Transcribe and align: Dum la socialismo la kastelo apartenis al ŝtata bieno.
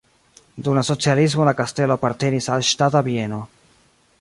Dum 0.67 0.77
la 0.77 0.83
socialismo 0.87 1.45
la 1.49 1.53
kastelo 1.59 1.99
apartenis 1.99 2.51
al 2.55 2.67
ŝtata 2.71 3.03
bieno. 3.11 3.43